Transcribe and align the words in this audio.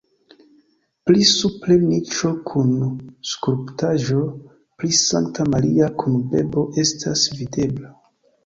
Pli 1.09 1.25
supre 1.31 1.75
niĉo 1.81 2.31
kun 2.51 2.71
skulptaĵo 3.33 4.25
pri 4.81 4.91
Sankta 5.03 5.47
Maria 5.55 5.91
kun 6.01 6.19
bebo 6.33 6.65
estas 6.87 7.29
videbla. 7.43 7.95